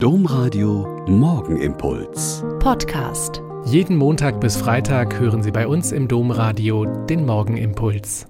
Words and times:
Domradio 0.00 1.04
Morgenimpuls. 1.08 2.44
Podcast. 2.60 3.42
Jeden 3.64 3.96
Montag 3.96 4.40
bis 4.40 4.56
Freitag 4.56 5.18
hören 5.18 5.42
Sie 5.42 5.50
bei 5.50 5.66
uns 5.66 5.90
im 5.90 6.06
Domradio 6.06 6.84
den 7.06 7.26
Morgenimpuls. 7.26 8.28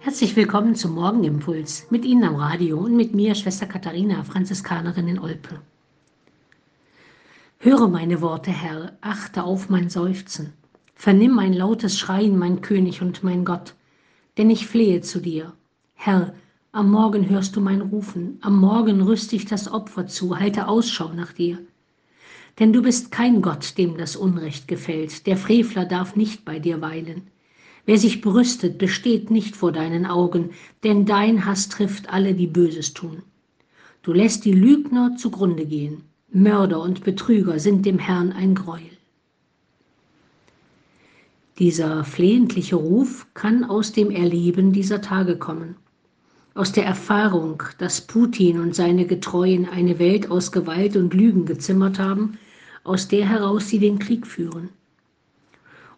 Herzlich 0.00 0.34
willkommen 0.34 0.74
zum 0.74 0.94
Morgenimpuls 0.94 1.86
mit 1.90 2.06
Ihnen 2.06 2.24
am 2.24 2.36
Radio 2.36 2.78
und 2.78 2.96
mit 2.96 3.14
mir, 3.14 3.34
Schwester 3.34 3.66
Katharina, 3.66 4.24
Franziskanerin 4.24 5.06
in 5.06 5.18
Olpe. 5.18 5.60
Höre 7.58 7.88
meine 7.88 8.22
Worte, 8.22 8.52
Herr, 8.52 8.96
achte 9.02 9.44
auf 9.44 9.68
mein 9.68 9.90
Seufzen. 9.90 10.54
Vernimm 10.94 11.34
mein 11.34 11.52
lautes 11.52 11.98
Schreien, 11.98 12.38
mein 12.38 12.62
König 12.62 13.02
und 13.02 13.22
mein 13.22 13.44
Gott, 13.44 13.74
denn 14.38 14.48
ich 14.48 14.66
flehe 14.66 15.02
zu 15.02 15.20
dir. 15.20 15.52
Herr, 15.92 16.32
am 16.74 16.90
Morgen 16.90 17.28
hörst 17.28 17.54
du 17.54 17.60
mein 17.60 17.82
Rufen, 17.82 18.38
am 18.40 18.58
Morgen 18.58 19.02
rüst 19.02 19.34
ich 19.34 19.44
das 19.44 19.70
Opfer 19.70 20.06
zu, 20.06 20.38
halte 20.38 20.68
Ausschau 20.68 21.12
nach 21.12 21.34
dir. 21.34 21.58
Denn 22.58 22.72
du 22.72 22.80
bist 22.80 23.10
kein 23.10 23.42
Gott, 23.42 23.76
dem 23.76 23.98
das 23.98 24.16
Unrecht 24.16 24.68
gefällt, 24.68 25.26
der 25.26 25.36
Frevler 25.36 25.84
darf 25.84 26.16
nicht 26.16 26.46
bei 26.46 26.58
dir 26.58 26.80
weilen. 26.80 27.24
Wer 27.84 27.98
sich 27.98 28.22
brüstet, 28.22 28.78
besteht 28.78 29.30
nicht 29.30 29.54
vor 29.54 29.70
deinen 29.70 30.06
Augen, 30.06 30.50
denn 30.82 31.04
dein 31.04 31.44
Hass 31.44 31.68
trifft 31.68 32.08
alle, 32.08 32.32
die 32.32 32.46
Böses 32.46 32.94
tun. 32.94 33.22
Du 34.02 34.14
lässt 34.14 34.46
die 34.46 34.52
Lügner 34.52 35.16
zugrunde 35.18 35.66
gehen, 35.66 36.04
Mörder 36.30 36.80
und 36.80 37.04
Betrüger 37.04 37.58
sind 37.58 37.84
dem 37.84 37.98
Herrn 37.98 38.32
ein 38.32 38.54
Greuel. 38.54 38.96
Dieser 41.58 42.02
flehentliche 42.04 42.76
Ruf 42.76 43.26
kann 43.34 43.62
aus 43.62 43.92
dem 43.92 44.10
Erleben 44.10 44.72
dieser 44.72 45.02
Tage 45.02 45.36
kommen 45.36 45.76
aus 46.54 46.72
der 46.72 46.84
Erfahrung, 46.84 47.62
dass 47.78 48.00
Putin 48.00 48.60
und 48.60 48.74
seine 48.74 49.06
Getreuen 49.06 49.68
eine 49.68 49.98
Welt 49.98 50.30
aus 50.30 50.52
Gewalt 50.52 50.96
und 50.96 51.14
Lügen 51.14 51.46
gezimmert 51.46 51.98
haben, 51.98 52.38
aus 52.84 53.08
der 53.08 53.28
heraus 53.28 53.68
sie 53.68 53.78
den 53.78 53.98
Krieg 53.98 54.26
führen. 54.26 54.68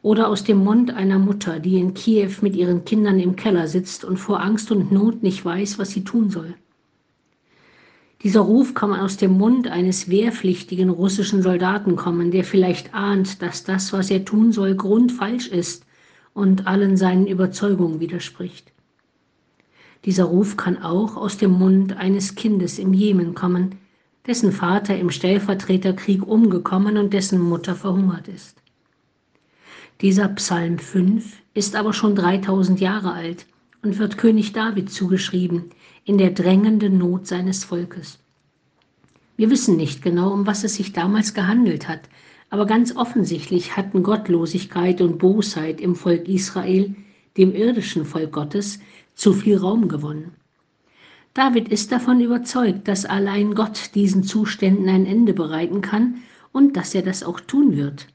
Oder 0.02 0.28
aus 0.28 0.44
dem 0.44 0.58
Mund 0.58 0.92
einer 0.92 1.18
Mutter, 1.18 1.58
die 1.58 1.78
in 1.78 1.94
Kiew 1.94 2.30
mit 2.42 2.54
ihren 2.54 2.84
Kindern 2.84 3.18
im 3.18 3.36
Keller 3.36 3.66
sitzt 3.66 4.04
und 4.04 4.18
vor 4.18 4.42
Angst 4.42 4.70
und 4.70 4.92
Not 4.92 5.22
nicht 5.22 5.44
weiß, 5.44 5.78
was 5.78 5.90
sie 5.90 6.04
tun 6.04 6.30
soll. 6.30 6.54
Dieser 8.22 8.40
Ruf 8.40 8.74
kann 8.74 8.92
aus 8.92 9.16
dem 9.16 9.32
Mund 9.32 9.66
eines 9.66 10.08
wehrpflichtigen 10.08 10.88
russischen 10.88 11.42
Soldaten 11.42 11.96
kommen, 11.96 12.30
der 12.30 12.44
vielleicht 12.44 12.94
ahnt, 12.94 13.42
dass 13.42 13.64
das, 13.64 13.92
was 13.92 14.10
er 14.10 14.24
tun 14.24 14.52
soll, 14.52 14.74
grundfalsch 14.74 15.48
ist 15.48 15.84
und 16.32 16.66
allen 16.66 16.96
seinen 16.96 17.26
Überzeugungen 17.26 18.00
widerspricht. 18.00 18.73
Dieser 20.04 20.24
Ruf 20.24 20.56
kann 20.56 20.82
auch 20.82 21.16
aus 21.16 21.38
dem 21.38 21.52
Mund 21.52 21.96
eines 21.96 22.34
Kindes 22.34 22.78
im 22.78 22.92
Jemen 22.92 23.34
kommen, 23.34 23.76
dessen 24.26 24.52
Vater 24.52 24.96
im 24.98 25.10
Stellvertreterkrieg 25.10 26.26
umgekommen 26.26 26.96
und 26.98 27.12
dessen 27.12 27.40
Mutter 27.40 27.74
verhungert 27.74 28.28
ist. 28.28 28.56
Dieser 30.00 30.28
Psalm 30.28 30.78
5 30.78 31.38
ist 31.54 31.76
aber 31.76 31.92
schon 31.92 32.14
3000 32.16 32.80
Jahre 32.80 33.12
alt 33.12 33.46
und 33.82 33.98
wird 33.98 34.18
König 34.18 34.52
David 34.52 34.90
zugeschrieben 34.90 35.70
in 36.04 36.18
der 36.18 36.30
drängenden 36.30 36.98
Not 36.98 37.26
seines 37.26 37.64
Volkes. 37.64 38.18
Wir 39.36 39.50
wissen 39.50 39.76
nicht 39.76 40.02
genau, 40.02 40.32
um 40.32 40.46
was 40.46 40.64
es 40.64 40.74
sich 40.74 40.92
damals 40.92 41.34
gehandelt 41.34 41.88
hat, 41.88 42.08
aber 42.50 42.66
ganz 42.66 42.94
offensichtlich 42.94 43.76
hatten 43.76 44.02
Gottlosigkeit 44.02 45.00
und 45.00 45.18
Bosheit 45.18 45.80
im 45.80 45.96
Volk 45.96 46.28
Israel, 46.28 46.94
dem 47.36 47.54
irdischen 47.54 48.04
Volk 48.04 48.32
Gottes, 48.32 48.78
zu 49.14 49.32
viel 49.32 49.56
Raum 49.56 49.88
gewonnen. 49.88 50.32
David 51.34 51.68
ist 51.68 51.90
davon 51.90 52.20
überzeugt, 52.20 52.86
dass 52.86 53.04
allein 53.04 53.54
Gott 53.54 53.94
diesen 53.94 54.22
Zuständen 54.22 54.88
ein 54.88 55.04
Ende 55.04 55.34
bereiten 55.34 55.80
kann 55.80 56.22
und 56.52 56.76
dass 56.76 56.94
er 56.94 57.02
das 57.02 57.24
auch 57.24 57.40
tun 57.40 57.76
wird. 57.76 58.06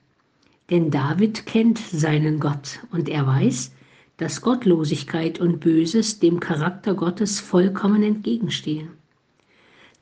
Denn 0.70 0.92
David 0.92 1.46
kennt 1.46 1.80
seinen 1.80 2.40
Gott 2.40 2.80
und 2.92 3.10
er 3.10 3.28
weiß, 3.28 3.72
dass 4.18 4.42
Gottlosigkeit 4.42 5.40
und 5.40 5.60
Böses 5.60 6.20
dem 6.20 6.40
Charakter 6.40 6.94
Gottes 6.94 7.40
vollkommen 7.40 8.04
entgegenstehen. 8.04 8.90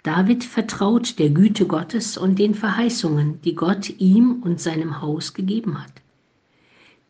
David 0.04 0.44
vertraut 0.44 1.20
der 1.20 1.30
Güte 1.30 1.66
Gottes 1.66 2.18
und 2.18 2.40
den 2.40 2.54
Verheißungen, 2.54 3.42
die 3.42 3.56
Gott 3.56 3.90
ihm 4.00 4.42
und 4.44 4.62
seinem 4.62 5.02
Haus 5.02 5.34
gegeben 5.34 5.82
hat. 5.84 5.92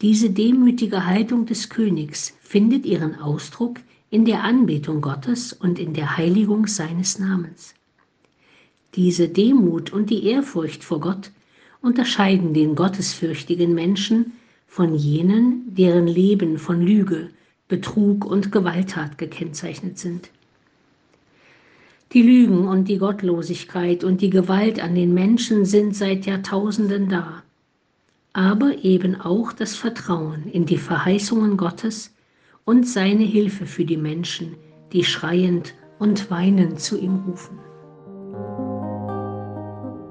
Diese 0.02 0.30
demütige 0.30 1.08
Haltung 1.08 1.48
des 1.48 1.70
Königs 1.70 2.38
findet 2.42 2.86
ihren 2.86 3.16
Ausdruck 3.16 3.80
in 4.12 4.26
der 4.26 4.44
Anbetung 4.44 5.02
Gottes 5.02 5.54
und 5.54 5.80
in 5.80 5.96
der 5.96 6.18
Heiligung 6.18 6.68
seines 6.68 7.18
Namens. 7.18 7.74
Diese 8.94 9.28
Demut 9.28 9.92
und 9.92 10.12
die 10.12 10.26
Ehrfurcht 10.26 10.84
vor 10.84 11.00
Gott 11.00 11.32
unterscheiden 11.82 12.54
den 12.54 12.76
gottesfürchtigen 12.76 13.74
Menschen 13.74 14.34
von 14.68 14.94
jenen, 14.94 15.74
deren 15.74 16.06
Leben 16.06 16.60
von 16.60 16.80
Lüge, 16.80 17.32
Betrug 17.68 18.24
und 18.24 18.52
Gewalttat 18.52 19.18
gekennzeichnet 19.18 19.98
sind. 19.98 20.30
Die 22.14 22.22
Lügen 22.22 22.68
und 22.68 22.88
die 22.88 23.00
Gottlosigkeit 23.00 24.04
und 24.04 24.22
die 24.22 24.30
Gewalt 24.30 24.80
an 24.80 24.94
den 24.94 25.16
Menschen 25.16 25.66
sind 25.66 25.96
seit 25.96 26.28
Jahrtausenden 26.28 27.10
da 27.10 27.42
aber 28.34 28.84
eben 28.84 29.20
auch 29.20 29.54
das 29.54 29.76
Vertrauen 29.76 30.48
in 30.48 30.66
die 30.66 30.78
Verheißungen 30.78 31.58
Gottes 31.58 32.14
und 32.66 32.88
seine 32.88 33.24
Hilfe 33.24 33.66
für 33.66 33.86
die 33.86 33.98
Menschen, 33.98 34.58
die 34.94 35.04
schreiend 35.04 35.74
und 36.00 36.30
weinend 36.30 36.80
zu 36.80 37.00
ihm 37.00 37.24
rufen. 37.28 37.60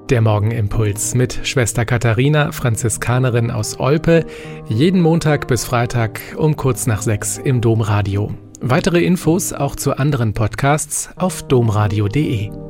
Der 0.09 0.21
Morgenimpuls 0.21 1.15
mit 1.15 1.41
Schwester 1.43 1.83
Katharina, 1.83 2.53
Franziskanerin 2.53 3.51
aus 3.51 3.77
Olpe, 3.77 4.25
jeden 4.67 5.01
Montag 5.01 5.49
bis 5.49 5.65
Freitag 5.65 6.21
um 6.37 6.55
kurz 6.55 6.87
nach 6.87 7.01
sechs 7.01 7.37
im 7.37 7.59
Domradio. 7.59 8.31
Weitere 8.61 9.03
Infos 9.03 9.51
auch 9.51 9.75
zu 9.75 9.97
anderen 9.97 10.33
Podcasts 10.33 11.09
auf 11.17 11.43
domradio.de. 11.47 12.66